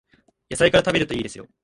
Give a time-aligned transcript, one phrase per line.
[0.49, 1.45] 野菜から食べるといいですよ